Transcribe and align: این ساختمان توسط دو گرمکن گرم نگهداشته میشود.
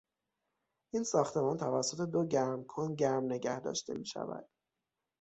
این 0.93 1.03
ساختمان 1.03 1.57
توسط 1.57 2.01
دو 2.09 2.25
گرمکن 2.25 2.95
گرم 2.95 3.23
نگهداشته 3.25 3.93
میشود. 3.93 4.49